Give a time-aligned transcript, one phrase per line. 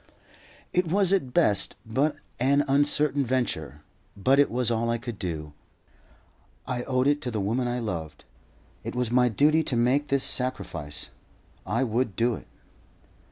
[0.73, 3.81] It was at best but an uncertain venture,
[4.17, 5.53] but it was all I could do.
[6.65, 8.25] I owed it to the woman I loved.
[8.83, 11.09] It was my duty to make this sacrifice.
[11.67, 12.47] I would do it.